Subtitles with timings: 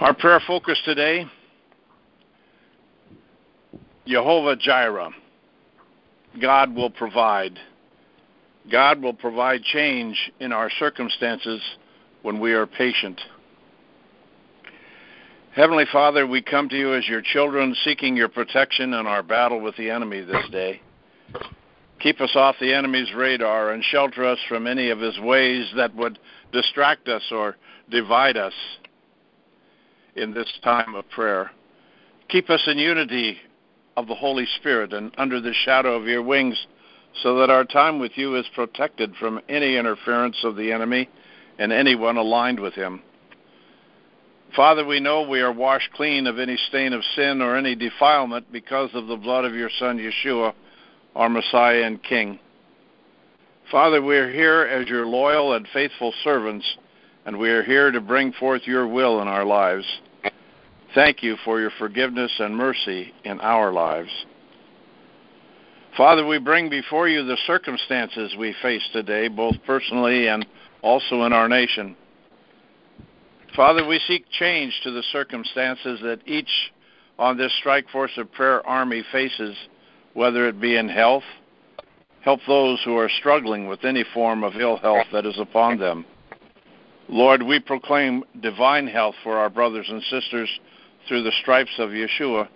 [0.00, 1.26] Our prayer focus today
[4.06, 5.10] Jehovah Jireh.
[6.40, 7.58] God will provide.
[8.72, 11.60] God will provide change in our circumstances
[12.22, 13.20] when we are patient.
[15.54, 19.60] Heavenly Father, we come to you as your children seeking your protection in our battle
[19.60, 20.80] with the enemy this day.
[21.98, 25.94] Keep us off the enemy's radar and shelter us from any of his ways that
[25.94, 26.18] would
[26.52, 27.56] distract us or
[27.90, 28.54] divide us
[30.16, 31.50] in this time of prayer.
[32.28, 33.36] Keep us in unity
[33.96, 36.66] of the Holy Spirit and under the shadow of your wings
[37.22, 41.08] so that our time with you is protected from any interference of the enemy
[41.58, 43.02] and anyone aligned with him.
[44.56, 48.50] Father, we know we are washed clean of any stain of sin or any defilement
[48.50, 50.52] because of the blood of your Son, Yeshua,
[51.14, 52.38] our Messiah and King.
[53.70, 56.66] Father, we are here as your loyal and faithful servants,
[57.26, 59.84] and we are here to bring forth your will in our lives.
[60.94, 64.10] Thank you for your forgiveness and mercy in our lives.
[65.96, 70.46] Father, we bring before you the circumstances we face today, both personally and
[70.82, 71.96] also in our nation.
[73.54, 76.72] Father, we seek change to the circumstances that each
[77.18, 79.56] on this Strike Force of Prayer Army faces,
[80.14, 81.24] whether it be in health,
[82.22, 86.04] help those who are struggling with any form of ill health that is upon them.
[87.10, 90.48] Lord, we proclaim divine health for our brothers and sisters
[91.08, 92.46] through the stripes of Yeshua.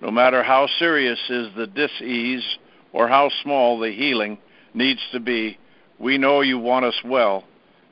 [0.00, 2.44] No matter how serious is the disease
[2.92, 4.38] or how small the healing
[4.72, 5.58] needs to be,
[5.98, 7.42] we know you want us well,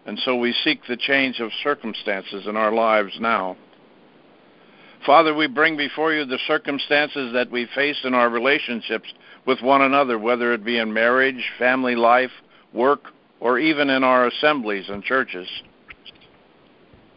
[0.06, 3.56] and so we seek the change of circumstances in our lives now.
[5.04, 9.12] Father, we bring before you the circumstances that we face in our relationships
[9.44, 12.30] with one another, whether it be in marriage, family life,
[12.72, 13.06] work,
[13.40, 15.48] or even in our assemblies and churches.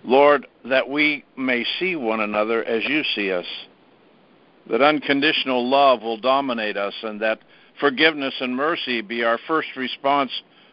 [0.04, 3.46] Lord, that we may see one another as you see us,
[4.70, 7.40] that unconditional love will dominate us, and that
[7.80, 10.32] forgiveness and mercy be our first response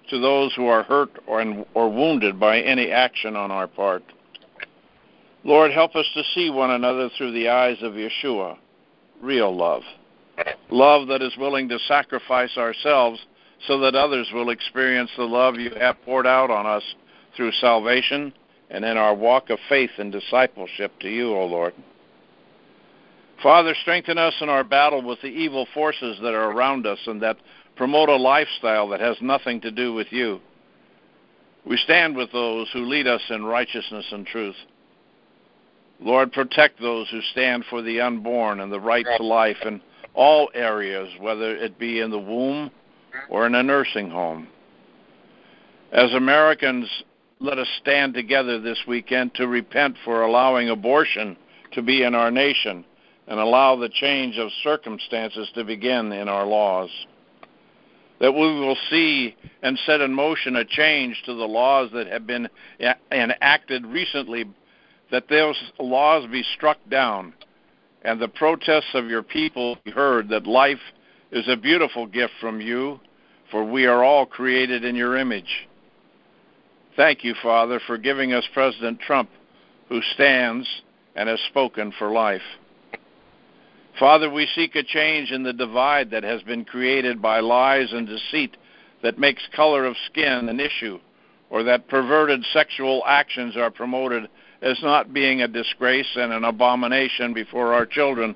[0.09, 4.03] to those who are hurt or, or wounded by any action on our part.
[5.45, 8.59] Lord, help us to see one another through the eyes of Yeshua,
[9.23, 9.83] real love.
[10.71, 13.21] Love that is willing to sacrifice ourselves
[13.67, 16.83] so that others will experience the love you have poured out on us
[17.37, 18.33] through salvation
[18.71, 21.75] and in our walk of faith and discipleship to you, O Lord.
[23.43, 27.23] Father, strengthen us in our battle with the evil forces that are around us and
[27.23, 27.39] that
[27.75, 30.41] promote a lifestyle that has nothing to do with you.
[31.67, 34.57] We stand with those who lead us in righteousness and truth.
[36.01, 39.81] Lord, protect those who stand for the unborn and the right to life in
[40.15, 42.71] all areas, whether it be in the womb
[43.29, 44.49] or in a nursing home.
[45.93, 46.89] As Americans,
[47.41, 51.37] let us stand together this weekend to repent for allowing abortion
[51.73, 52.85] to be in our nation
[53.27, 56.91] and allow the change of circumstances to begin in our laws.
[58.21, 62.27] That we will see and set in motion a change to the laws that have
[62.27, 62.47] been
[63.11, 64.45] enacted recently,
[65.11, 67.33] that those laws be struck down
[68.03, 70.81] and the protests of your people be heard that life
[71.33, 73.01] is a beautiful gift from you,
[73.51, 75.69] for we are all created in your image
[76.97, 79.31] Thank you, Father, for giving us President Trump,
[79.89, 80.67] who stands
[81.15, 82.43] and has spoken for life.
[83.99, 88.07] Father, we seek a change in the divide that has been created by lies and
[88.07, 88.57] deceit
[89.03, 90.99] that makes color of skin an issue,
[91.49, 94.29] or that perverted sexual actions are promoted
[94.63, 98.35] as not being a disgrace and an abomination before our children.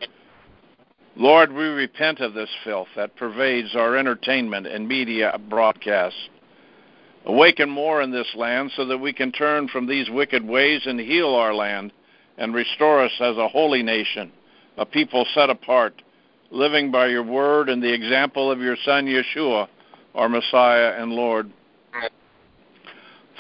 [1.17, 6.29] Lord, we repent of this filth that pervades our entertainment and media broadcasts.
[7.27, 11.01] Awaken more in this land so that we can turn from these wicked ways and
[11.01, 11.93] heal our land
[12.37, 14.31] and restore us as a holy nation,
[14.77, 16.03] a people set apart,
[16.51, 19.69] living by your word and the example of your Son Yeshua,
[20.15, 21.51] our Messiah and Lord.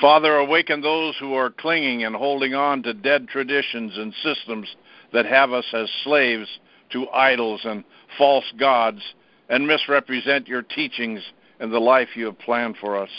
[0.01, 4.75] Father, awaken those who are clinging and holding on to dead traditions and systems
[5.13, 6.49] that have us as slaves
[6.91, 7.85] to idols and
[8.19, 9.01] false gods
[9.49, 11.21] and misrepresent your teachings
[11.61, 13.11] and the life you have planned for us.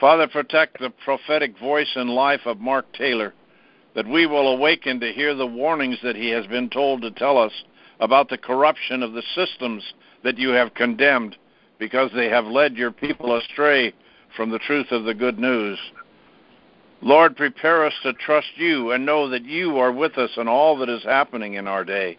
[0.00, 3.34] Father, protect the prophetic voice and life of Mark Taylor,
[3.94, 7.36] that we will awaken to hear the warnings that he has been told to tell
[7.36, 7.52] us
[8.00, 9.84] about the corruption of the systems
[10.24, 11.36] that you have condemned
[11.78, 13.92] because they have led your people astray
[14.34, 15.78] from the truth of the good news.
[17.02, 20.78] Lord, prepare us to trust you and know that you are with us in all
[20.78, 22.16] that is happening in our day.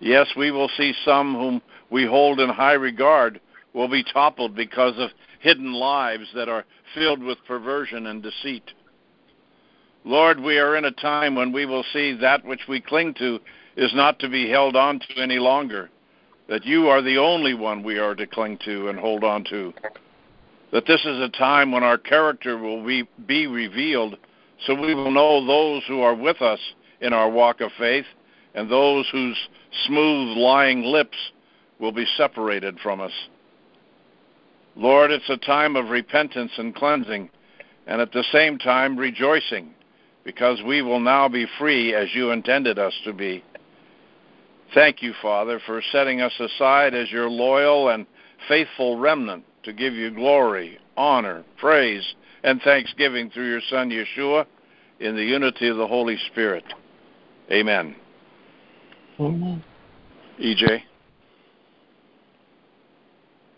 [0.00, 1.60] Yes, we will see some whom
[1.90, 3.40] we hold in high regard
[3.74, 6.64] will be toppled because of hidden lives that are
[6.94, 8.72] filled with perversion and deceit.
[10.04, 13.40] Lord, we are in a time when we will see that which we cling to
[13.76, 15.90] is not to be held on to any longer.
[16.48, 19.74] That you are the only one we are to cling to and hold on to.
[20.72, 24.16] That this is a time when our character will be, be revealed
[24.66, 26.60] so we will know those who are with us
[27.00, 28.06] in our walk of faith
[28.54, 29.36] and those whose
[29.86, 31.16] smooth lying lips
[31.78, 33.12] will be separated from us.
[34.78, 37.28] Lord, it's a time of repentance and cleansing,
[37.88, 39.74] and at the same time rejoicing,
[40.22, 43.42] because we will now be free as you intended us to be.
[44.74, 48.06] Thank you, Father, for setting us aside as your loyal and
[48.46, 52.14] faithful remnant to give you glory, honor, praise,
[52.44, 54.46] and thanksgiving through your Son, Yeshua,
[55.00, 56.64] in the unity of the Holy Spirit.
[57.50, 57.96] Amen.
[59.18, 59.64] Amen.
[60.40, 60.82] EJ.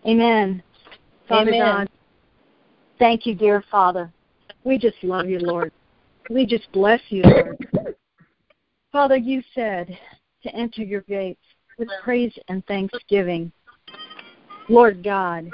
[0.07, 0.63] Amen.
[1.31, 1.61] Father Amen.
[1.61, 1.89] God,
[2.99, 4.13] thank you, dear Father.
[4.65, 5.71] We just love you, Lord.
[6.29, 7.69] We just bless you, Lord.
[8.91, 9.97] Father, you said
[10.43, 11.41] to enter your gates
[11.79, 13.53] with praise and thanksgiving.
[14.69, 15.53] Lord God,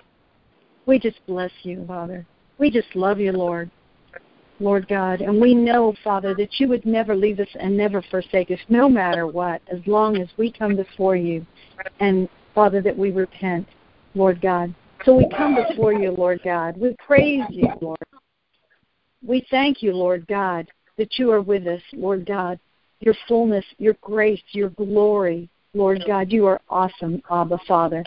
[0.87, 2.25] we just bless you, Father.
[2.57, 3.71] We just love you, Lord.
[4.59, 8.51] Lord God, and we know, Father, that you would never leave us and never forsake
[8.51, 11.45] us, no matter what, as long as we come before you.
[12.01, 13.69] And, Father, that we repent,
[14.15, 14.75] Lord God.
[15.07, 16.77] So we come before you, Lord God.
[16.77, 17.99] We praise you, Lord.
[19.25, 20.67] We thank you, Lord God,
[20.99, 22.59] that you are with us, Lord God.
[22.99, 26.33] Your fullness, your grace, your glory, Lord God.
[26.33, 28.05] You are awesome, Abba, Father.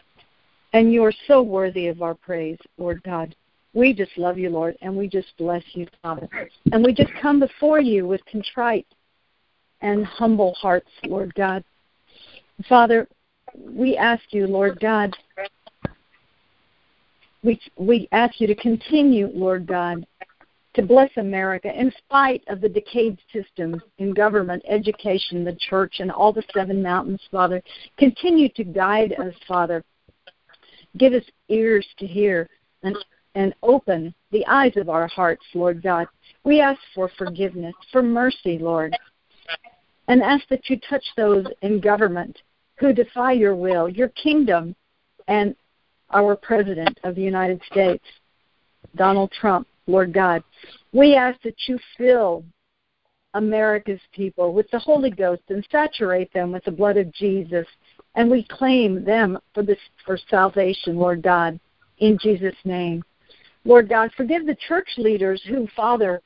[0.73, 3.33] And you are so worthy of our praise, Lord God.
[3.73, 6.27] We just love you, Lord, and we just bless you, Father.
[6.73, 8.87] And we just come before you with contrite
[9.79, 11.63] and humble hearts, Lord God.
[12.67, 13.07] Father,
[13.57, 15.15] we ask you, Lord God,
[17.43, 20.05] we we ask you to continue, Lord God,
[20.73, 26.11] to bless America in spite of the decayed systems in government, education, the church, and
[26.11, 27.61] all the seven mountains, Father.
[27.97, 29.83] Continue to guide us, Father.
[30.97, 32.49] Give us ears to hear
[32.83, 32.97] and
[33.35, 36.07] and open the eyes of our hearts, Lord God.
[36.43, 38.97] We ask for forgiveness, for mercy, Lord,
[40.07, 42.37] and ask that you touch those in government
[42.79, 44.75] who defy your will, your kingdom,
[45.27, 45.55] and
[46.11, 48.03] our President of the United States,
[48.95, 50.43] Donald Trump, Lord God.
[50.93, 52.43] We ask that you fill
[53.33, 57.67] America's people with the Holy Ghost and saturate them with the blood of Jesus.
[58.15, 61.59] And we claim them for this for salvation, Lord God,
[61.99, 63.03] in Jesus' name.
[63.65, 66.21] Lord God, forgive the church leaders who, Father,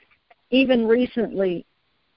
[0.50, 1.66] even recently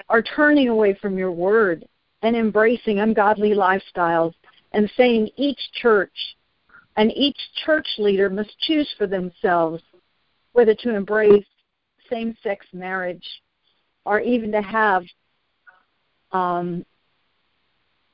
[0.09, 1.85] are turning away from your word
[2.23, 4.35] and embracing ungodly lifestyles
[4.73, 6.13] and saying each church
[6.97, 9.83] and each church leader must choose for themselves
[10.53, 11.45] whether to embrace
[12.11, 13.27] same sex marriage
[14.05, 15.03] or even to have
[16.33, 16.85] um,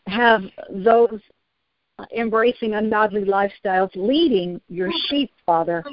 [0.06, 1.20] have those
[2.16, 5.84] embracing ungodly lifestyles leading your sheep, Father.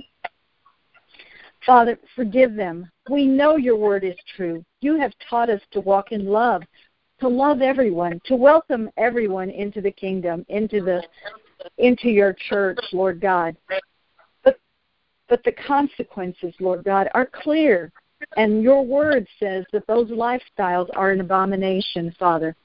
[1.66, 2.90] Father, forgive them.
[3.10, 4.64] We know your word is true.
[4.82, 6.64] You have taught us to walk in love,
[7.20, 11.04] to love everyone, to welcome everyone into the kingdom, into the
[11.78, 13.56] into your church, Lord God.
[13.70, 14.60] But
[15.28, 17.92] but the consequences, Lord God, are clear.
[18.36, 22.56] And your word says that those lifestyles are an abomination, Father.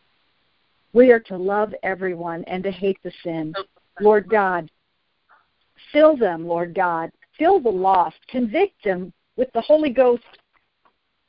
[0.92, 3.54] We are to love everyone and to hate the sin.
[4.00, 4.70] Lord God,
[5.92, 7.10] fill them, Lord God.
[7.38, 8.16] Fill the lost.
[8.28, 10.22] Convict them with the Holy Ghost,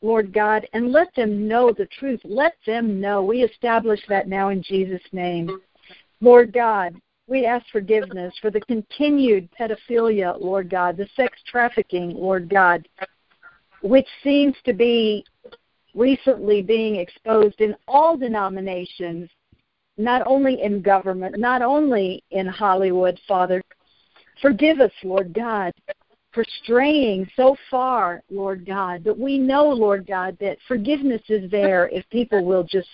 [0.02, 2.22] Lord God, and let them know the truth.
[2.24, 3.24] Let them know.
[3.24, 5.60] We establish that now in Jesus' name.
[6.22, 6.96] Lord God,
[7.28, 12.88] we ask forgiveness for the continued pedophilia, Lord God, the sex trafficking, Lord God,
[13.82, 15.26] which seems to be
[15.96, 19.30] recently being exposed in all denominations,
[19.98, 23.62] not only in government, not only in Hollywood, Father.
[24.42, 25.74] Forgive us, Lord God,
[26.34, 29.04] for straying so far, Lord God.
[29.04, 32.90] But we know, Lord God, that forgiveness is there if people will just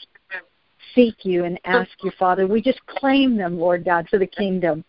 [0.95, 2.47] seek you and ask you, Father.
[2.47, 4.83] We just claim them, Lord God, for the kingdom.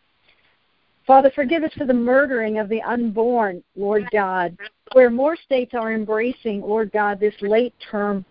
[1.07, 4.57] Father, forgive us for the murdering of the unborn, Lord God,
[4.93, 8.25] where more states are embracing, Lord God, this late term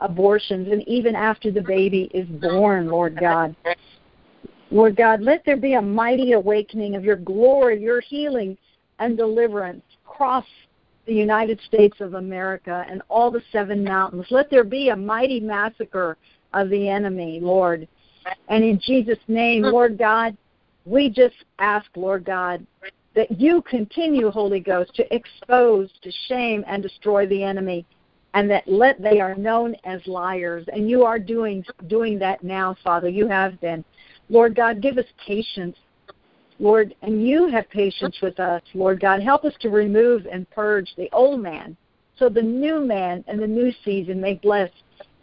[0.00, 3.54] abortions and even after the baby is born, Lord God.
[4.70, 8.56] Lord God, let there be a mighty awakening of your glory, your healing
[8.98, 10.44] and deliverance across
[11.06, 14.26] the United States of America and all the seven mountains.
[14.30, 16.16] Let there be a mighty massacre
[16.52, 17.86] of the enemy, Lord.
[18.48, 20.36] And in Jesus' name, Lord God,
[20.84, 22.66] we just ask, Lord God,
[23.14, 27.84] that you continue, Holy Ghost, to expose, to shame, and destroy the enemy
[28.34, 30.64] and that let they are known as liars.
[30.72, 33.08] And you are doing doing that now, Father.
[33.08, 33.84] You have been.
[34.28, 35.76] Lord God, give us patience.
[36.60, 39.22] Lord, and you have patience with us, Lord God.
[39.22, 41.76] Help us to remove and purge the old man
[42.18, 44.70] so the new man and the new season may bless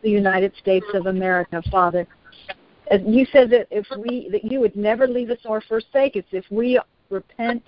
[0.01, 2.08] the United States of America, Father.
[2.89, 6.24] As you said that if we that you would never leave us or forsake us
[6.32, 7.63] if we repent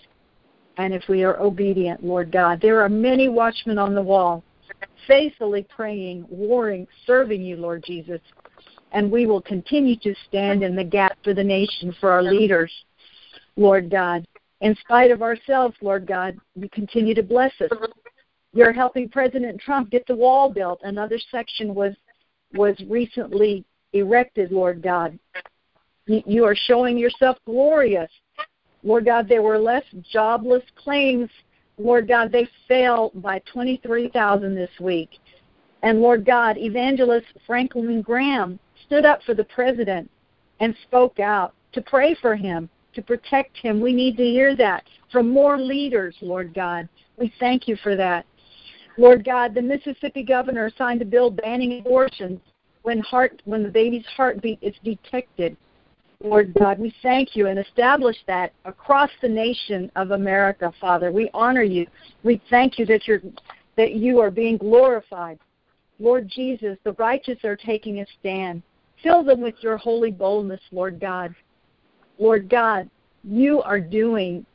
[0.77, 2.61] and if we are obedient, Lord God.
[2.61, 4.43] There are many watchmen on the wall,
[5.07, 8.21] faithfully praying, warring, serving you, Lord Jesus.
[8.93, 12.71] And we will continue to stand in the gap for the nation, for our leaders,
[13.57, 14.25] Lord God.
[14.61, 17.69] In spite of ourselves, Lord God, you continue to bless us.
[18.53, 20.79] You're helping President Trump get the wall built.
[20.83, 21.93] Another section was
[22.53, 25.17] was recently erected, Lord God.
[26.05, 28.09] You are showing yourself glorious.
[28.83, 31.29] Lord God, there were less jobless claims.
[31.77, 35.09] Lord God, they fell by 23,000 this week.
[35.83, 40.09] And Lord God, evangelist Franklin Graham stood up for the president
[40.59, 43.79] and spoke out to pray for him, to protect him.
[43.79, 46.89] We need to hear that from more leaders, Lord God.
[47.17, 48.25] We thank you for that.
[48.99, 52.41] Lord God, the Mississippi governor signed a bill banning abortions
[52.81, 55.55] when heart when the baby's heartbeat is detected.
[56.21, 61.13] Lord God, we thank you and establish that across the nation of America, Father.
[61.13, 61.87] We honor you.
[62.23, 63.21] We thank you that you're
[63.77, 65.39] that you are being glorified.
[65.97, 68.61] Lord Jesus, the righteous are taking a stand.
[69.01, 71.33] Fill them with your holy boldness, Lord God.
[72.17, 72.89] Lord God,
[73.23, 74.45] you are doing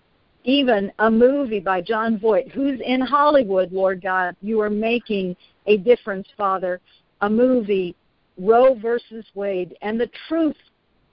[0.45, 4.37] even a movie by Jon Voight, who's in Hollywood, Lord God.
[4.43, 5.37] You are making
[5.67, 6.81] a difference, Father.
[7.23, 7.97] A movie,
[8.39, 10.57] Roe versus Wade, and the truth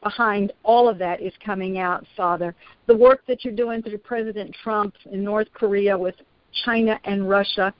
[0.04, 2.56] behind all of that is coming out, Father.
[2.88, 6.16] The work that you're doing through President Trump in North Korea with
[6.66, 7.74] China and Russia,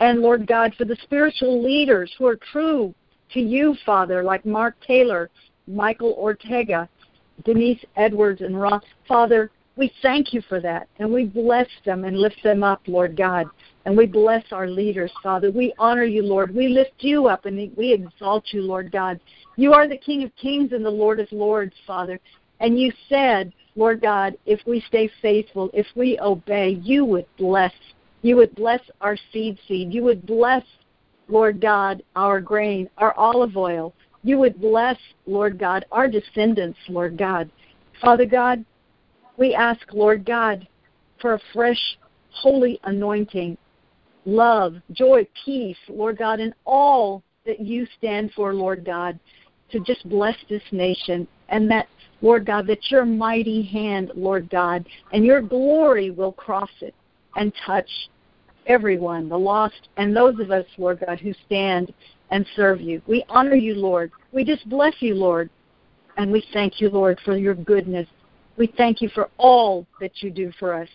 [0.00, 2.94] and Lord God, for the spiritual leaders who are true
[3.32, 5.30] to you, Father, like Mark Taylor,
[5.66, 6.88] Michael Ortega,
[7.44, 8.82] Denise Edwards, and Ross.
[9.06, 13.16] Father, we thank you for that, and we bless them and lift them up, Lord
[13.16, 13.46] God.
[13.84, 15.52] And we bless our leaders, Father.
[15.52, 16.54] We honor you, Lord.
[16.54, 19.20] We lift you up and we exalt you, Lord God.
[19.56, 22.20] You are the King of kings and the Lord of lords, Father.
[22.60, 27.72] And you said, Lord God, if we stay faithful, if we obey, you would bless.
[28.22, 29.94] You would bless our seed seed.
[29.94, 30.64] You would bless,
[31.28, 33.94] Lord God, our grain, our olive oil.
[34.24, 37.48] You would bless, Lord God, our descendants, Lord God.
[38.02, 38.64] Father God,
[39.38, 40.66] we ask, Lord God,
[41.20, 41.80] for a fresh,
[42.30, 43.56] holy anointing,
[44.26, 49.18] love, joy, peace, Lord God, and all that you stand for, Lord God,
[49.70, 51.88] to just bless this nation and that,
[52.20, 56.94] Lord God, that your mighty hand, Lord God, and your glory will cross it
[57.36, 57.88] and touch
[58.66, 61.92] everyone, the lost, and those of us, Lord God, who stand
[62.30, 63.00] and serve you.
[63.06, 64.10] We honor you, Lord.
[64.32, 65.48] We just bless you, Lord.
[66.18, 68.08] And we thank you, Lord, for your goodness
[68.58, 70.88] we thank you for all that you do for us.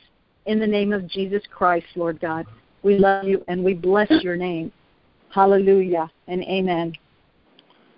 [0.46, 2.46] In the name of Jesus Christ, Lord God,
[2.84, 4.72] we love you and we bless your name.
[5.29, 6.93] Hallelujah and amen.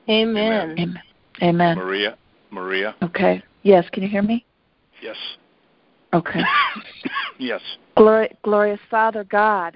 [0.08, 0.72] Amen.
[0.72, 1.00] Amen.
[1.42, 1.78] Amen.
[1.78, 2.18] Maria,
[2.52, 2.96] Maria.
[3.02, 3.44] Okay.
[3.64, 4.46] Yes, can you hear me?
[5.02, 5.18] Yes.
[6.14, 6.42] Okay.
[7.40, 7.62] yes.
[7.98, 9.76] Glory, glorious Father God.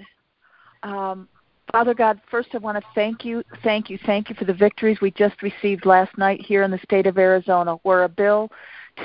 [0.83, 1.27] Um,
[1.71, 4.99] Father God, first I want to thank you, thank you, thank you for the victories
[5.01, 8.49] we just received last night here in the state of Arizona, where a bill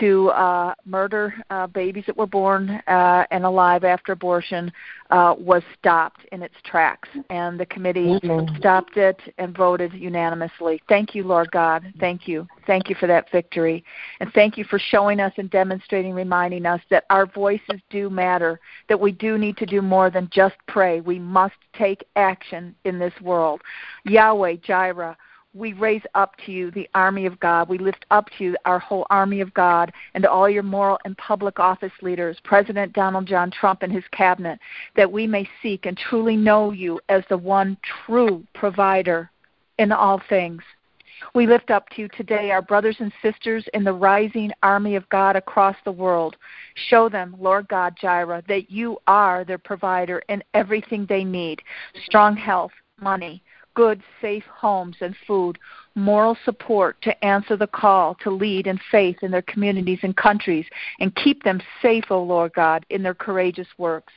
[0.00, 4.72] to uh, murder uh, babies that were born uh, and alive after abortion
[5.10, 8.56] uh, was stopped in its tracks, and the committee mm-hmm.
[8.56, 10.80] stopped it and voted unanimously.
[10.88, 11.84] Thank you, Lord God.
[12.00, 12.46] Thank you.
[12.66, 13.84] Thank you for that victory.
[14.20, 18.60] And thank you for showing us and demonstrating, reminding us that our voices do matter,
[18.88, 21.00] that we do need to do more than just pray.
[21.00, 23.60] We must take action in this world.
[24.04, 25.16] Yahweh, Jireh,
[25.54, 27.68] we raise up to you the army of God.
[27.68, 31.16] We lift up to you our whole army of God and all your moral and
[31.16, 34.58] public office leaders, President Donald John Trump and his cabinet,
[34.96, 39.30] that we may seek and truly know you as the one true provider
[39.78, 40.62] in all things.
[41.34, 45.08] We lift up to you today our brothers and sisters in the rising army of
[45.08, 46.36] God across the world.
[46.88, 51.62] Show them, Lord God Jireh, that you are their provider in everything they need
[52.04, 53.42] strong health, money,
[53.74, 55.58] good, safe homes and food,
[55.94, 60.66] moral support to answer the call to lead in faith in their communities and countries,
[61.00, 64.12] and keep them safe, O Lord God, in their courageous works.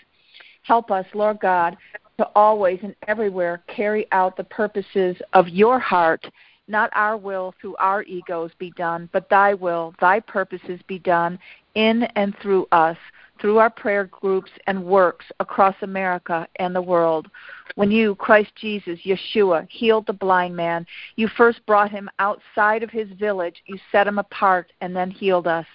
[0.64, 1.78] Help us, Lord God,
[2.18, 6.26] to always and everywhere carry out the purposes of your heart,
[6.68, 11.40] not our will through our egos be done, but thy will, thy purposes be done
[11.76, 12.98] in and through us
[13.40, 17.30] through our prayer groups and works across America and the world.
[17.76, 22.90] When you, Christ Jesus, Yeshua, healed the blind man, you first brought him outside of
[22.90, 23.62] his village.
[23.66, 25.66] You set him apart and then healed us,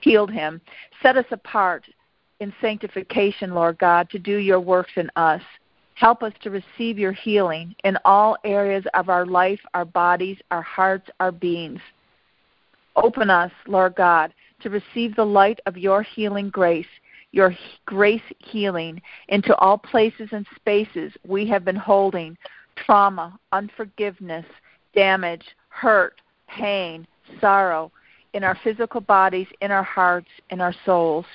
[0.00, 0.60] healed him.
[1.02, 1.84] Set us apart
[2.40, 5.42] in sanctification, Lord God, to do your works in us.
[5.94, 10.62] Help us to receive your healing in all areas of our life, our bodies, our
[10.62, 11.80] hearts, our beings.
[12.96, 16.86] Open us, Lord God, to receive the light of your healing grace
[17.32, 17.54] your
[17.86, 22.36] grace healing into all places and spaces we have been holding
[22.76, 24.46] trauma, unforgiveness,
[24.94, 27.06] damage, hurt, pain,
[27.40, 27.90] sorrow
[28.32, 31.26] in our physical bodies, in our hearts, in our souls.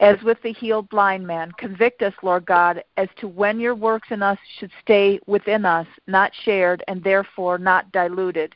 [0.00, 4.08] As with the healed blind man, convict us, Lord God, as to when your works
[4.12, 8.54] in us should stay within us, not shared, and therefore not diluted.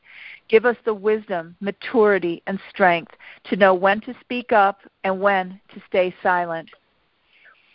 [0.49, 3.13] Give us the wisdom, maturity, and strength
[3.45, 6.71] to know when to speak up and when to stay silent.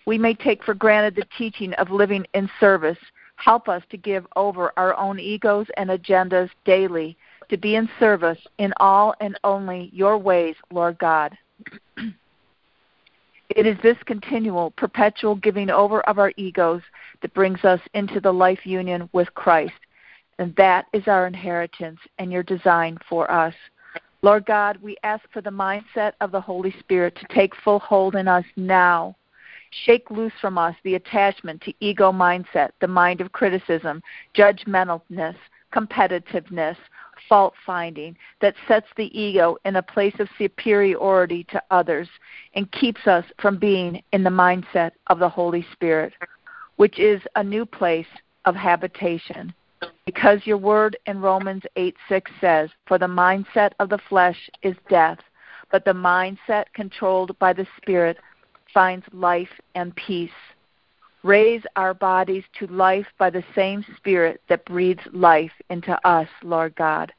[0.05, 2.97] We may take for granted the teaching of living in service.
[3.36, 7.17] Help us to give over our own egos and agendas daily,
[7.50, 11.38] to be in service in all and only your ways, Lord God.
[13.57, 16.83] It is this continual, perpetual giving over of our egos
[17.23, 19.73] that brings us into the life union with Christ.
[20.37, 23.55] And that is our inheritance and your design for us.
[24.21, 28.15] Lord God, we ask for the mindset of the Holy Spirit to take full hold
[28.15, 29.15] in us now.
[29.85, 34.03] Shake loose from us the attachment to ego mindset, the mind of criticism,
[34.35, 35.35] judgmentalness,
[35.73, 36.77] competitiveness,
[37.27, 42.07] fault finding that sets the ego in a place of superiority to others
[42.53, 46.13] and keeps us from being in the mindset of the Holy Spirit,
[46.77, 48.07] which is a new place
[48.46, 49.53] of habitation.
[50.05, 54.75] Because your word in Romans 8 6 says, For the mindset of the flesh is
[54.89, 55.19] death,
[55.72, 58.17] but the mindset controlled by the Spirit
[58.74, 60.29] finds life and peace.
[61.24, 66.75] Raise our bodies to life by the same Spirit that breathes life into us, Lord
[66.75, 67.12] God.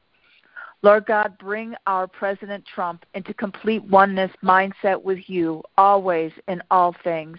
[0.81, 6.95] Lord God, bring our President Trump into complete oneness mindset with you, always in all
[7.03, 7.37] things.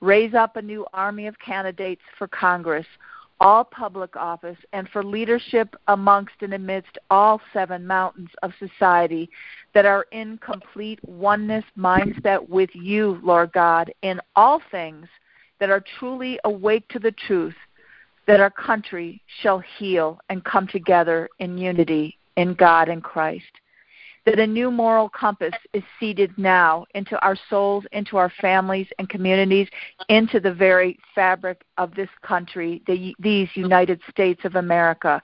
[0.00, 2.86] Raise up a new army of candidates for Congress
[3.40, 9.30] all public office, and for leadership amongst and amidst all seven mountains of society
[9.72, 15.06] that are in complete oneness mindset with you, Lord God, in all things,
[15.58, 17.54] that are truly awake to the truth,
[18.26, 23.52] that our country shall heal and come together in unity in God and Christ
[24.26, 29.08] that a new moral compass is seeded now into our souls, into our families and
[29.08, 29.68] communities,
[30.08, 35.22] into the very fabric of this country, the, these United States of America,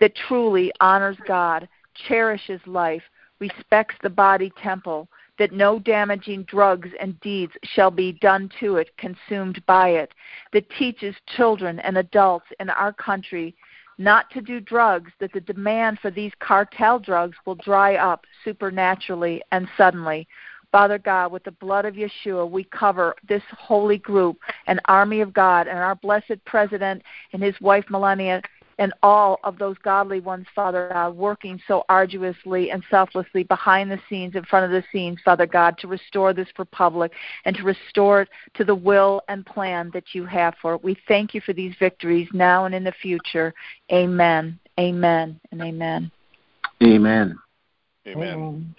[0.00, 1.68] that truly honors God,
[2.08, 3.02] cherishes life,
[3.38, 8.96] respects the body temple, that no damaging drugs and deeds shall be done to it,
[8.96, 10.12] consumed by it,
[10.52, 13.54] that teaches children and adults in our country
[13.98, 19.42] not to do drugs, that the demand for these cartel drugs will dry up supernaturally
[19.52, 20.26] and suddenly.
[20.70, 25.32] Father God, with the blood of Yeshua, we cover this holy group, an army of
[25.32, 28.42] God, and our blessed president and his wife Melania
[28.78, 33.98] and all of those godly ones, Father God, working so arduously and selflessly behind the
[34.08, 37.12] scenes, in front of the scenes, Father God, to restore this republic
[37.44, 40.84] and to restore it to the will and plan that you have for it.
[40.84, 43.52] We thank you for these victories now and in the future.
[43.92, 44.58] Amen.
[44.78, 45.40] Amen.
[45.50, 46.10] And amen.
[46.82, 47.38] Amen.
[48.06, 48.74] Amen.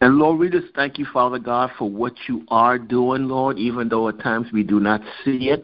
[0.00, 3.88] And Lord, we just thank you, Father God, for what you are doing, Lord, even
[3.88, 5.62] though at times we do not see it.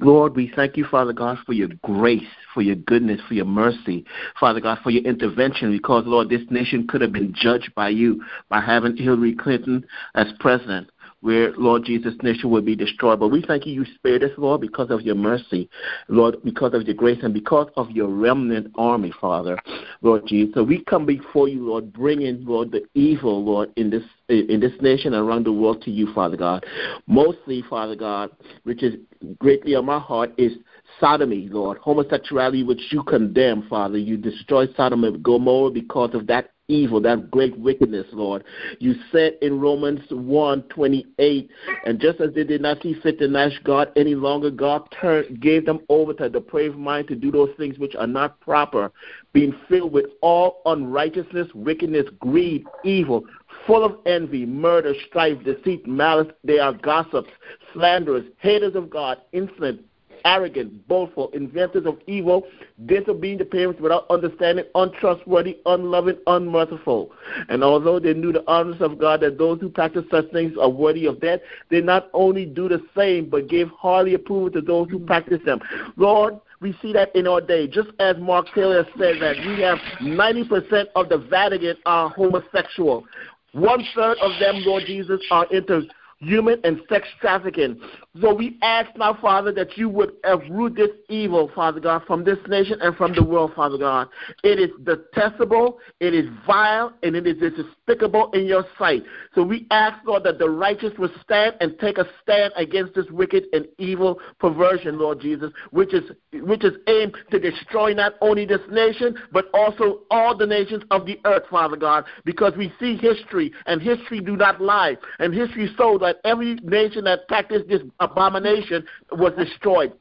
[0.00, 2.22] Lord, we thank you, Father God, for your grace,
[2.54, 4.04] for your goodness, for your mercy,
[4.38, 8.24] Father God, for your intervention, because, Lord, this nation could have been judged by you
[8.48, 9.84] by having Hillary Clinton
[10.14, 13.20] as president where, Lord Jesus, nation will be destroyed.
[13.20, 15.68] But we thank you, you spared us, Lord, because of your mercy,
[16.08, 19.58] Lord, because of your grace, and because of your remnant army, Father,
[20.02, 20.54] Lord Jesus.
[20.54, 24.72] So we come before you, Lord, bringing, Lord, the evil, Lord, in this in this
[24.82, 26.64] nation and around the world to you, Father God.
[27.06, 28.30] Mostly, Father God,
[28.64, 28.94] which is
[29.38, 30.52] greatly on my heart, is
[31.00, 33.96] sodomy, Lord, homosexuality, which you condemn, Father.
[33.98, 38.44] You destroyed Sodom and Gomorrah because of that evil, that great wickedness, Lord.
[38.78, 41.50] You said in Romans 1 28,
[41.86, 45.40] and just as they did not see fit to nash God any longer, God turned,
[45.40, 48.92] gave them over to a depraved mind to do those things which are not proper,
[49.32, 53.24] being filled with all unrighteousness, wickedness, greed, evil,
[53.66, 56.28] full of envy, murder, strife, deceit, malice.
[56.44, 57.30] They are gossips,
[57.72, 59.80] slanderers, haters of God, insolent
[60.24, 62.46] arrogant, boastful, inventors of evil,
[62.86, 67.12] disobedient to parents without understanding, untrustworthy, unloving, unmerciful.
[67.48, 70.70] And although they knew the honors of God that those who practice such things are
[70.70, 74.88] worthy of death, they not only do the same, but give hearty approval to those
[74.90, 75.60] who practice them.
[75.96, 77.68] Lord, we see that in our day.
[77.68, 83.04] Just as Mark Taylor said that we have 90% of the Vatican are homosexual.
[83.52, 85.82] One third of them, Lord Jesus, are into
[86.18, 87.80] human and sex trafficking.
[88.20, 92.38] So we ask now, Father, that you would uproot this evil, Father God, from this
[92.48, 94.08] nation and from the world, Father God.
[94.42, 99.02] It is detestable, it is vile, and it is despicable in your sight.
[99.34, 103.06] So we ask, Lord, that the righteous will stand and take a stand against this
[103.10, 106.02] wicked and evil perversion, Lord Jesus, which is
[106.32, 111.06] which is aimed to destroy not only this nation, but also all the nations of
[111.06, 115.70] the earth, Father God, because we see history, and history do not lie, and history
[115.76, 119.92] shows that every nation that practiced this abomination was destroyed.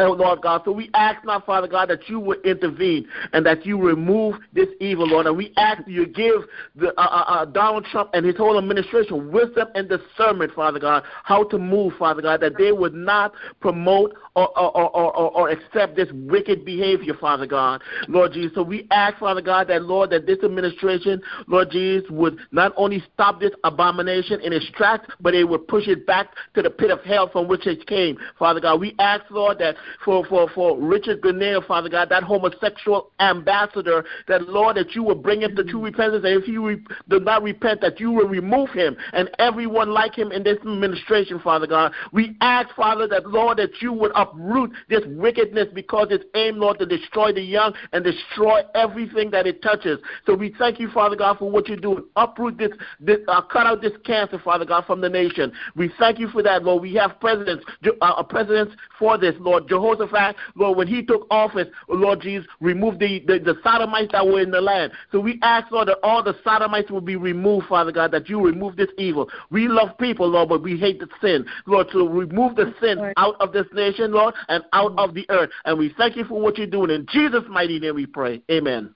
[0.00, 0.62] Oh, Lord God.
[0.64, 4.68] So we ask now, Father God, that you would intervene and that you remove this
[4.80, 5.26] evil, Lord.
[5.26, 6.42] And we ask you give
[6.76, 11.02] the, uh, uh, uh, Donald Trump and his whole administration wisdom and discernment, Father God,
[11.24, 15.96] how to move, Father God, that they would not promote or, or, or, or, accept
[15.96, 18.52] this wicked behavior, Father God, Lord Jesus.
[18.54, 23.02] So we ask, Father God, that, Lord, that this administration, Lord Jesus, would not only
[23.12, 26.90] stop this abomination in its tracks, but it would push it back to the pit
[26.90, 28.80] of hell from which it came, Father God.
[28.80, 34.48] We ask, Lord, that for, for, for Richard Grenell, Father God, that homosexual ambassador, that
[34.48, 37.42] Lord, that you will bring him to true repentance, and if he re- does not
[37.42, 41.92] repent, that you will remove him and everyone like him in this administration, Father God.
[42.12, 46.78] We ask, Father, that Lord, that you would uproot this wickedness because it's aimed, Lord,
[46.78, 49.98] to destroy the young and destroy everything that it touches.
[50.26, 52.04] So we thank you, Father God, for what you're doing.
[52.16, 52.70] Uproot this,
[53.00, 55.52] this uh, cut out this cancer, Father God, from the nation.
[55.76, 56.82] We thank you for that, Lord.
[56.82, 57.64] We have presidents,
[58.00, 59.68] uh, presidents for this, Lord.
[59.78, 64.40] Jehoshaphat, Lord, when he took office, Lord Jesus, remove the, the, the sodomites that were
[64.40, 64.92] in the land.
[65.12, 68.40] So we ask, Lord, that all the sodomites will be removed, Father God, that you
[68.40, 69.28] remove this evil.
[69.50, 71.46] We love people, Lord, but we hate the sin.
[71.66, 75.50] Lord, so remove the sin out of this nation, Lord, and out of the earth.
[75.64, 76.90] And we thank you for what you're doing.
[76.90, 78.42] In Jesus' mighty name we pray.
[78.50, 78.94] Amen.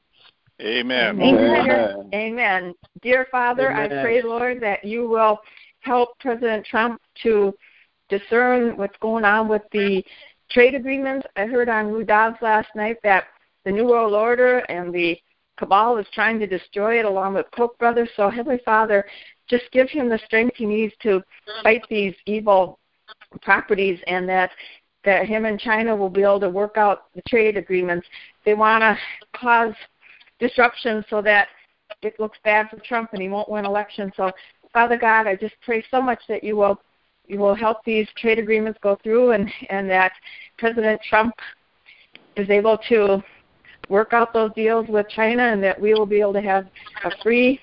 [0.61, 1.21] Amen.
[1.21, 2.11] Amen.
[2.15, 2.75] Amen.
[3.03, 3.99] Dear Father, Amen.
[3.99, 5.41] I pray, Lord, that you will
[5.81, 7.53] help President Trump to
[8.09, 10.05] discern what's going on with the
[10.53, 11.27] trade agreements.
[11.37, 13.25] I heard on Dobbs last night that
[13.65, 15.19] the New World Order and the
[15.59, 18.09] cabal is trying to destroy it along with Koch brothers.
[18.17, 19.05] So Heavenly Father,
[19.49, 21.23] just give him the strength he needs to
[21.63, 22.79] fight these evil
[23.41, 24.51] properties and that
[25.05, 28.07] that him and China will be able to work out the trade agreements.
[28.45, 28.97] They want to
[29.37, 29.75] cause
[30.39, 31.49] disruption so that
[32.03, 34.13] it looks bad for Trump and he won't win election.
[34.17, 34.31] So,
[34.73, 36.81] Father God, I just pray so much that you will
[37.29, 40.13] will help these trade agreements go through and and that
[40.59, 41.35] President Trump
[42.37, 43.23] is able to
[43.89, 46.67] work out those deals with China and that we will be able to have
[47.05, 47.61] a free,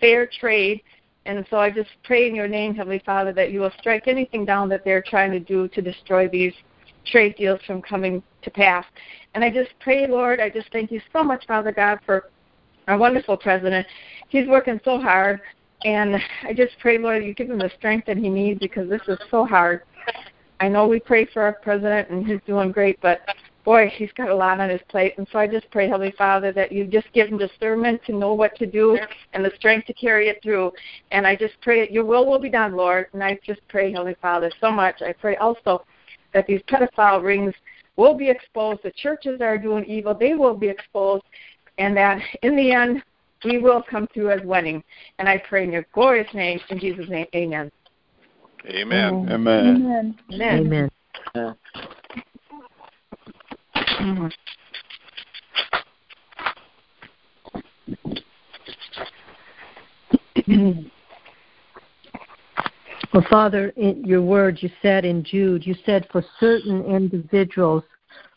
[0.00, 0.82] fair trade.
[1.26, 4.44] And so I just pray in your name, Heavenly Father, that you will strike anything
[4.44, 6.54] down that they're trying to do to destroy these
[7.04, 8.84] trade deals from coming to pass.
[9.34, 12.30] And I just pray, Lord, I just thank you so much, Father God, for
[12.86, 13.86] our wonderful president.
[14.28, 15.40] He's working so hard.
[15.84, 19.02] And I just pray, Lord, you give him the strength that he needs because this
[19.06, 19.82] is so hard.
[20.60, 23.20] I know we pray for our president and he's doing great, but
[23.64, 25.14] boy, he's got a lot on his plate.
[25.18, 28.34] And so I just pray, Heavenly Father, that you just give him discernment to know
[28.34, 28.98] what to do
[29.34, 30.72] and the strength to carry it through.
[31.12, 33.06] And I just pray that your will will be done, Lord.
[33.12, 35.02] And I just pray, Heavenly Father, so much.
[35.02, 35.84] I pray also
[36.32, 37.54] that these pedophile rings
[37.96, 38.80] will be exposed.
[38.82, 40.14] The churches are doing evil.
[40.14, 41.24] They will be exposed.
[41.76, 43.02] And that in the end,
[43.44, 44.82] we will come through as winning.
[45.18, 47.70] And I pray in your glorious name, in Jesus' name, amen.
[48.66, 49.28] Amen.
[49.30, 50.18] Amen.
[50.32, 50.90] Amen.
[51.34, 51.50] Amen.
[63.14, 67.82] Well, Father, in your word, you said in Jude, you said for certain individuals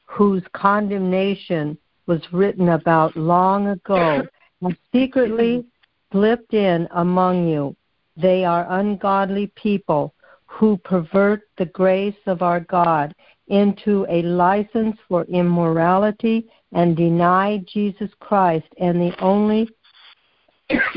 [0.06, 4.24] whose condemnation was written about long ago
[4.62, 5.66] and secretly
[6.12, 7.76] slipped in among you.
[8.18, 10.14] They are ungodly people
[10.46, 13.16] who pervert the grace of our God
[13.48, 19.70] into a license for immorality and deny Jesus Christ and the only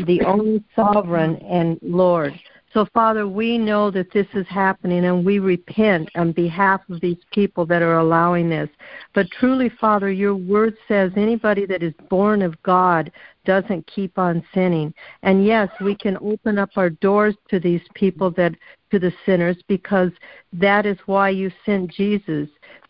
[0.07, 2.39] the only sovereign and Lord.
[2.75, 7.23] So, Father, we know that this is happening and we repent on behalf of these
[7.31, 8.69] people that are allowing this.
[9.15, 13.13] But truly, Father, your word says anybody that is born of God
[13.45, 14.93] doesn't keep on sinning.
[15.23, 18.57] And yes, we can open up our doors to these people that
[18.91, 20.11] to the sinners because
[20.53, 22.49] that is why you sent Jesus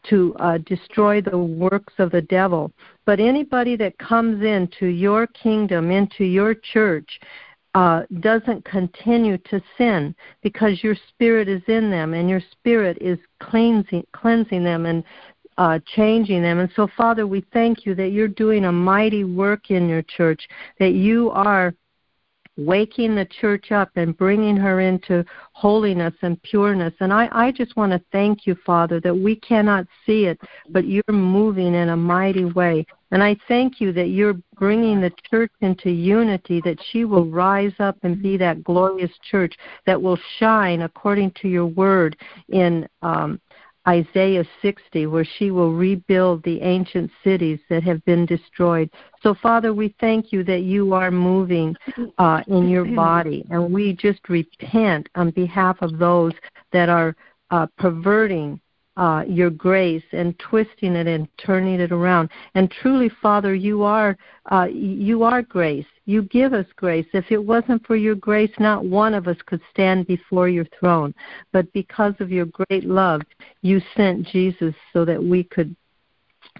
[0.09, 2.73] to uh, destroy the works of the devil.
[3.05, 7.21] But anybody that comes into your kingdom, into your church,
[7.75, 13.19] uh, doesn't continue to sin because your spirit is in them and your spirit is
[13.41, 15.03] cleansing, cleansing them and
[15.59, 16.59] uh, changing them.
[16.59, 20.49] And so, Father, we thank you that you're doing a mighty work in your church,
[20.79, 21.75] that you are
[22.57, 26.95] waking the church up and bringing her into holiness and pureness.
[27.01, 30.87] And I, I just want to thank you, Father, that we cannot see it, but
[30.87, 32.87] you're moving in a mighty way.
[33.15, 37.73] And I thank you that you're bringing the church into unity, that she will rise
[37.79, 39.55] up and be that glorious church
[39.87, 42.17] that will shine according to your word
[42.49, 43.41] in um,
[43.87, 48.91] Isaiah 60, where she will rebuild the ancient cities that have been destroyed.
[49.23, 51.77] So, Father, we thank you that you are moving
[52.19, 56.33] uh, in your body, and we just repent on behalf of those
[56.73, 57.15] that are
[57.53, 58.61] uh, perverting
[58.97, 62.31] uh, your grace and twisting it and turning it around.
[62.55, 64.17] And truly, Father, you are
[64.51, 65.87] uh, you are grace.
[66.07, 67.07] You give us grace.
[67.15, 71.15] If it wasn't for your grace, not one of us could stand before your throne.
[71.53, 73.23] But because of your great love,
[73.63, 75.75] you sent Jesus so that we could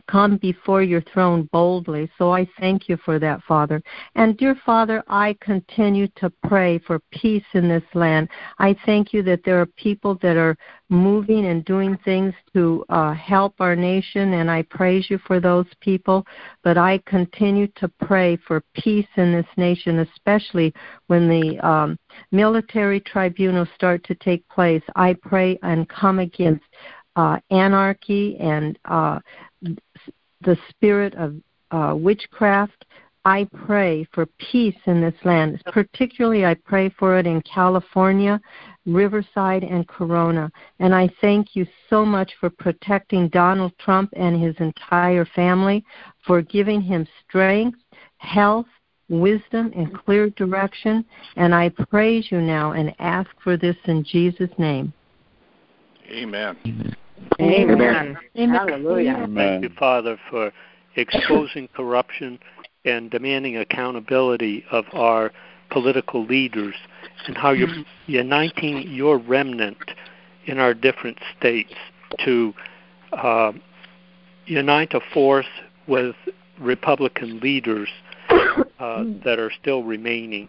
[0.09, 2.11] come before your throne boldly.
[2.19, 3.83] So I thank you for that, Father.
[4.15, 8.29] And dear Father, I continue to pray for peace in this land.
[8.59, 10.57] I thank you that there are people that are
[10.91, 15.67] moving and doing things to uh, help our nation, and I praise you for those
[15.81, 16.27] people.
[16.63, 20.75] But I continue to pray for peace in this nation, especially
[21.07, 21.99] when the um,
[22.31, 24.83] military tribunals start to take place.
[24.97, 26.65] I pray and come against
[27.17, 29.21] uh, anarchy and uh,
[30.45, 31.35] the spirit of
[31.71, 32.85] uh, witchcraft.
[33.27, 35.63] I pray for peace in this land.
[35.73, 38.39] Particularly, I pray for it in California,
[38.85, 40.53] Riverside, and Corona.
[40.79, 45.83] And I thank you so much for protecting Donald Trump and his entire family,
[46.27, 47.79] for giving him strength,
[48.19, 48.67] health,
[49.09, 51.03] wisdom, and clear direction.
[51.37, 54.93] And I praise you now and ask for this in Jesus' name.
[56.11, 56.59] Amen.
[56.67, 56.97] Amen.
[57.41, 58.17] Amen.
[58.37, 58.51] Amen.
[58.51, 59.13] Hallelujah.
[59.13, 59.35] Amen.
[59.35, 60.53] Thank you, Father, for
[60.97, 62.39] exposing corruption
[62.85, 65.33] and demanding accountability of our
[65.71, 66.75] political leaders
[67.27, 67.69] and how you're
[68.07, 69.93] uniting your remnant
[70.47, 71.73] in our different states
[72.25, 72.53] to
[73.13, 73.53] uh,
[74.47, 75.47] unite a force
[75.87, 76.15] with
[76.61, 77.89] Republican leaders
[78.31, 80.49] uh, that are still remaining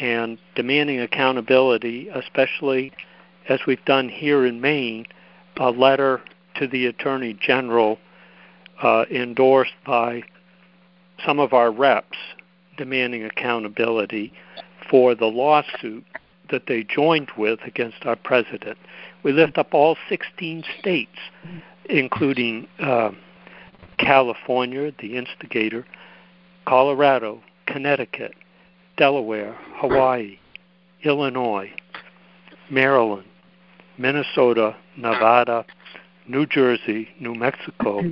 [0.00, 2.92] and demanding accountability, especially
[3.48, 5.06] as we've done here in Maine
[5.58, 6.20] a letter
[6.56, 7.98] to the Attorney General
[8.82, 10.22] uh, endorsed by
[11.24, 12.18] some of our reps
[12.76, 14.32] demanding accountability
[14.90, 16.04] for the lawsuit
[16.50, 18.76] that they joined with against our president.
[19.22, 21.18] We lift up all 16 states,
[21.88, 23.10] including uh,
[23.98, 25.86] California, the instigator,
[26.66, 28.34] Colorado, Connecticut,
[28.96, 30.38] Delaware, Hawaii,
[31.04, 31.72] Illinois,
[32.70, 33.26] Maryland,
[33.98, 35.64] Minnesota, Nevada,
[36.26, 38.02] New Jersey, New Mexico,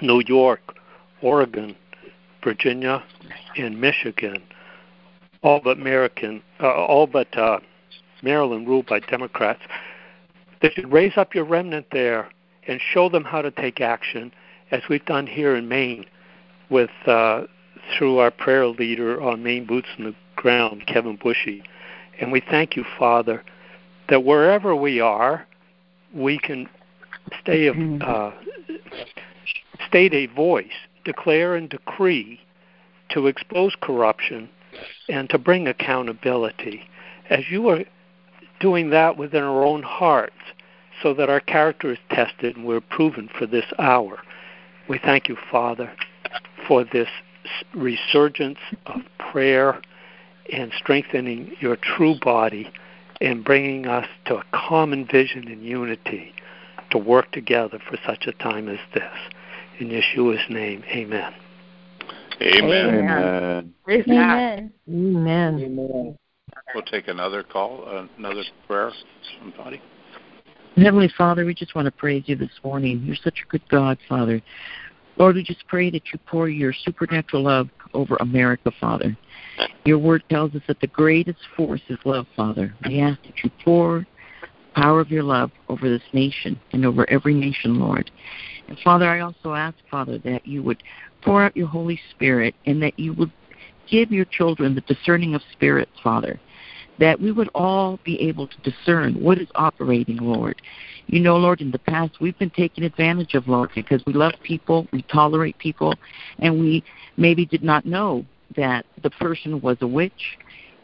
[0.00, 0.76] New York,
[1.20, 1.76] Oregon,
[2.42, 3.02] Virginia,
[3.56, 4.42] and Michigan,
[5.42, 7.58] all but American, uh, all but uh,
[8.22, 9.60] Maryland ruled by Democrats.
[10.60, 12.28] They should raise up your remnant there
[12.68, 14.32] and show them how to take action,
[14.70, 16.06] as we've done here in Maine,
[16.70, 17.42] with uh,
[17.96, 21.62] through our prayer leader on Maine Boots on the Ground, Kevin Bushy.
[22.20, 23.42] And we thank you, Father,
[24.12, 25.46] that wherever we are,
[26.14, 26.68] we can
[27.40, 28.02] stay a, mm-hmm.
[28.06, 28.30] uh,
[29.88, 30.66] state a voice,
[31.02, 32.38] declare and decree
[33.08, 34.50] to expose corruption
[35.08, 36.82] and to bring accountability.
[37.30, 37.84] As you are
[38.60, 40.36] doing that within our own hearts,
[41.02, 44.18] so that our character is tested and we're proven for this hour,
[44.90, 45.90] we thank you, Father,
[46.68, 47.08] for this
[47.74, 49.80] resurgence of prayer
[50.52, 52.70] and strengthening your true body
[53.22, 56.34] and bringing us to a common vision and unity
[56.90, 59.12] to work together for such a time as this.
[59.78, 61.32] In Yeshua's name, amen.
[62.42, 62.88] Amen.
[62.88, 63.74] Amen.
[63.88, 64.72] Amen.
[64.88, 65.60] Amen.
[65.62, 66.18] amen.
[66.74, 68.90] We'll take another call, another prayer.
[69.38, 69.80] Somebody.
[70.76, 73.02] Heavenly Father, we just want to praise you this morning.
[73.04, 74.42] You're such a good God, Father.
[75.16, 79.16] Lord, we just pray that you pour your supernatural love over America, Father.
[79.84, 82.74] Your word tells us that the greatest force is love, Father.
[82.86, 84.06] We ask that you pour
[84.74, 88.10] power of your love over this nation and over every nation, Lord.
[88.68, 90.82] And Father, I also ask, Father, that you would
[91.22, 93.32] pour out your Holy Spirit and that you would
[93.90, 96.40] give your children the discerning of spirits, Father,
[96.98, 100.62] that we would all be able to discern what is operating, Lord.
[101.08, 104.32] You know, Lord, in the past we've been taken advantage of, Lord, because we love
[104.42, 105.94] people, we tolerate people,
[106.38, 106.84] and we
[107.16, 108.24] maybe did not know
[108.56, 110.38] that the person was a witch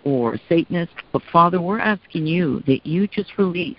[0.04, 0.92] or Satanist.
[1.12, 3.76] But Father, we're asking you that you just release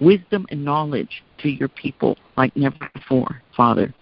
[0.00, 3.92] wisdom and knowledge to your people like never before, Father.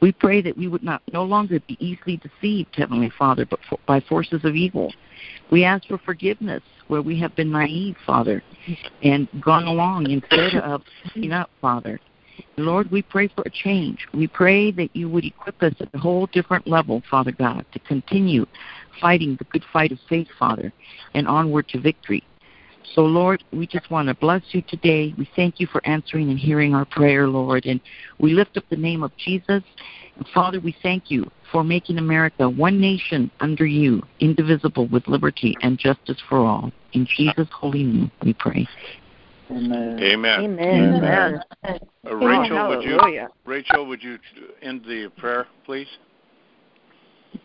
[0.00, 3.78] We pray that we would not no longer be easily deceived, Heavenly Father, but for,
[3.86, 4.92] by forces of evil.
[5.50, 8.42] We ask for forgiveness where we have been naive, Father,
[9.02, 12.00] and gone along instead of speaking up, Father.
[12.58, 14.06] Lord, we pray for a change.
[14.12, 17.78] We pray that you would equip us at a whole different level, Father God, to
[17.80, 18.46] continue
[19.00, 20.72] fighting the good fight of faith, Father,
[21.14, 22.22] and onward to victory.
[22.94, 25.14] So, Lord, we just want to bless you today.
[25.16, 27.64] We thank you for answering and hearing our prayer, Lord.
[27.64, 27.80] And
[28.18, 29.62] we lift up the name of Jesus.
[30.16, 35.56] And Father, we thank you for making America one nation under you, indivisible with liberty
[35.62, 36.70] and justice for all.
[36.92, 38.68] In Jesus' holy name we pray.
[39.50, 39.98] Amen.
[40.00, 40.94] Amen.
[40.94, 41.40] Amen.
[41.64, 44.18] Uh, Rachel, would you Rachel, would you
[44.62, 45.88] end the prayer, please?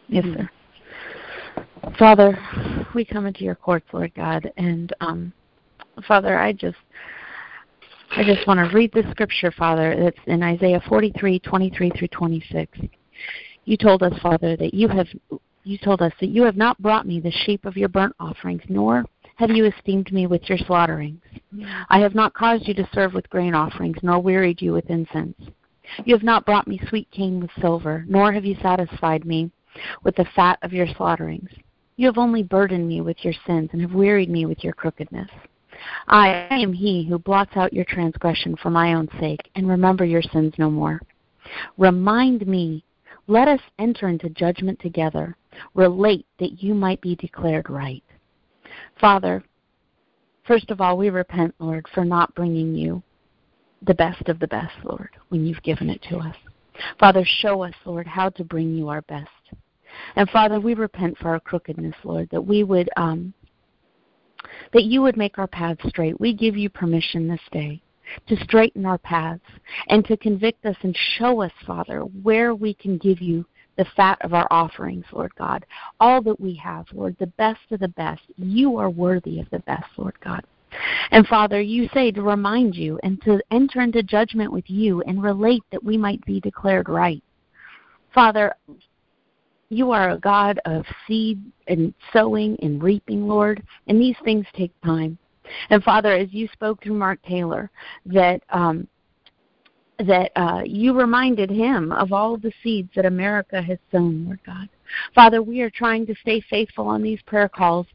[0.08, 0.50] Yes, sir.
[1.98, 2.38] Father,
[2.94, 5.34] we come into your courts, Lord God, and um,
[6.08, 6.78] Father, I just
[8.12, 12.80] I just want to read the scripture, Father, that's in Isaiah 43, 23 through 26.
[13.66, 15.08] You told us, Father, that you have
[15.64, 18.62] you told us that you have not brought me the sheep of your burnt offerings,
[18.70, 19.06] nor
[19.38, 21.22] have you esteemed me with your slaughterings.
[21.90, 25.36] I have not caused you to serve with grain offerings, nor wearied you with incense.
[26.06, 29.52] You have not brought me sweet cane with silver, nor have you satisfied me
[30.04, 31.50] with the fat of your slaughterings.
[31.98, 35.30] You have only burdened me with your sins and have wearied me with your crookedness.
[36.08, 40.24] I am he who blots out your transgression for my own sake, and remember your
[40.24, 41.00] sins no more.
[41.78, 42.84] Remind me,
[43.28, 45.38] let us enter into judgment together.
[45.76, 48.04] Relate that you might be declared right.
[49.00, 49.44] Father,
[50.46, 53.04] first of all, we repent, Lord, for not bringing you
[53.84, 56.36] the best of the best, Lord, when you've given it to us.
[57.00, 59.30] Father, show us, Lord, how to bring you our best.
[60.16, 63.34] And Father, we repent for our crookedness, Lord, that we would um,
[64.74, 66.20] that you would make our paths straight.
[66.20, 67.82] We give you permission this day
[68.28, 69.44] to straighten our paths
[69.88, 73.46] and to convict us and show us, Father, where we can give you
[73.78, 75.66] the fat of our offerings, Lord God.
[76.00, 78.22] All that we have, Lord, the best of the best.
[78.38, 80.44] You are worthy of the best, Lord God.
[81.12, 85.24] And Father, you say to remind you and to enter into judgment with you and
[85.24, 87.24] relate that we might be declared right.
[88.14, 88.54] Father,
[89.70, 94.72] you are a God of seed and sowing and reaping, Lord, and these things take
[94.82, 95.18] time.
[95.70, 97.70] And Father, as you spoke through Mark Taylor,
[98.06, 98.88] that um,
[100.00, 104.70] that uh, you reminded him of all the seeds that America has sown, Lord God.
[105.14, 107.88] Father, we are trying to stay faithful on these prayer calls,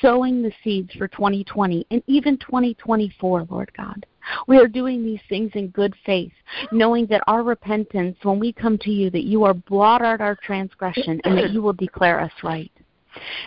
[0.00, 4.06] sowing the seeds for 2020 and even 2024, Lord God.
[4.46, 6.32] We are doing these things in good faith,
[6.72, 10.36] knowing that our repentance, when we come to you, that you are blot out our
[10.36, 12.72] transgression and that you will declare us right.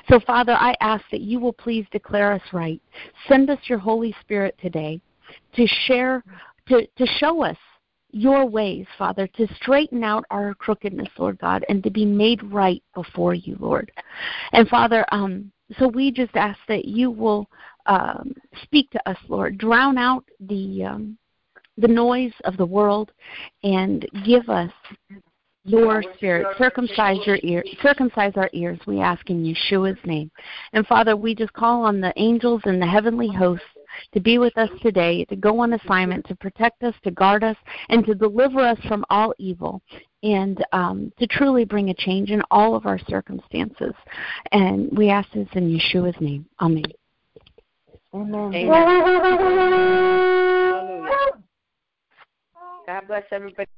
[0.10, 2.82] So, Father, I ask that you will please declare us right.
[3.28, 5.02] Send us your Holy Spirit today
[5.56, 6.24] to share,
[6.70, 7.58] to, to show us
[8.12, 12.84] your ways, Father, to straighten out our crookedness, Lord God, and to be made right
[12.94, 13.92] before you, Lord.
[14.52, 17.48] And Father, um, so we just ask that you will
[17.86, 19.58] um, speak to us, Lord.
[19.58, 21.18] Drown out the um,
[21.78, 23.12] the noise of the world,
[23.64, 24.72] and give us
[25.64, 26.48] your spirit.
[26.58, 27.64] Circumcise your ear.
[27.82, 28.80] Circumcise our ears.
[28.86, 30.32] We ask in Yeshua's name.
[30.74, 33.66] And Father, we just call on the angels and the heavenly hosts
[34.14, 37.58] to be with us today, to go on assignment, to protect us, to guard us,
[37.90, 39.82] and to deliver us from all evil,
[40.24, 43.94] and um, to truly bring a change in all of our circumstances.
[44.52, 46.46] And we ask this in Yeshua's name.
[46.62, 46.84] Amen.
[48.14, 48.54] Amen.
[48.56, 48.80] Amen.
[52.88, 53.70] God bless everybody.